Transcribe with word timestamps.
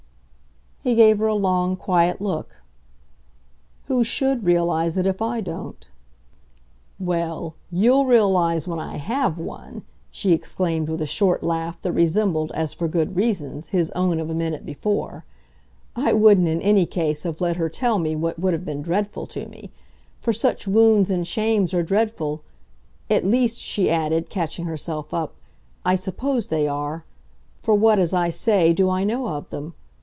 He 0.83 0.95
gave 0.95 1.19
her 1.19 1.27
a 1.27 1.35
long, 1.35 1.75
quiet 1.75 2.19
look. 2.21 2.63
"Who 3.85 4.03
SHOULD 4.03 4.43
realise 4.43 4.97
if 4.97 5.21
I 5.21 5.39
don't?" 5.39 5.87
"Well, 6.99 7.53
you'll 7.71 8.07
realise 8.07 8.65
when 8.67 8.79
I 8.79 8.97
HAVE 8.97 9.37
one!" 9.37 9.83
she 10.09 10.31
exclaimed 10.33 10.89
with 10.89 10.99
a 10.99 11.05
short 11.05 11.43
laugh 11.43 11.79
that 11.83 11.91
resembled, 11.91 12.51
as 12.53 12.73
for 12.73 12.87
good 12.87 13.15
reasons, 13.15 13.67
his 13.69 13.91
own 13.91 14.19
of 14.19 14.31
a 14.31 14.33
minute 14.33 14.65
before. 14.65 15.23
"I 15.95 16.13
wouldn't 16.13 16.47
in 16.47 16.63
any 16.63 16.87
case 16.87 17.21
have 17.23 17.41
let 17.41 17.57
her 17.57 17.69
tell 17.69 17.99
me 17.99 18.15
what 18.15 18.39
would 18.39 18.53
have 18.53 18.65
been 18.65 18.81
dreadful 18.81 19.27
to 19.27 19.45
me. 19.47 19.69
For 20.19 20.33
such 20.33 20.67
wounds 20.67 21.11
and 21.11 21.27
shames 21.27 21.75
are 21.75 21.83
dreadful: 21.83 22.41
at 23.07 23.23
least," 23.23 23.59
she 23.59 23.87
added, 23.91 24.31
catching 24.31 24.65
herself 24.65 25.13
up, 25.13 25.35
"I 25.85 25.93
suppose 25.93 26.47
they 26.47 26.67
are; 26.67 27.03
for 27.61 27.75
what, 27.75 27.99
as 27.99 28.15
I 28.15 28.31
say, 28.31 28.73
do 28.73 28.89
I 28.89 29.03
know 29.03 29.27
of 29.27 29.51
them? 29.51 29.75